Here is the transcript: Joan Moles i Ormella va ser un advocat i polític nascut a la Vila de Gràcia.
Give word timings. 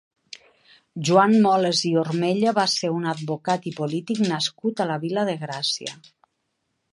Joan 1.09 1.35
Moles 1.43 1.81
i 1.89 1.91
Ormella 2.03 2.53
va 2.59 2.65
ser 2.77 2.91
un 2.95 3.05
advocat 3.11 3.69
i 3.73 3.75
polític 3.81 4.23
nascut 4.33 4.83
a 4.83 4.89
la 4.93 4.99
Vila 5.05 5.27
de 5.31 5.37
Gràcia. 5.45 5.95